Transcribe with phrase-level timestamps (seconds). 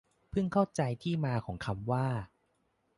[0.29, 2.05] เพิ่งเข้าใจที่มาของคำว่า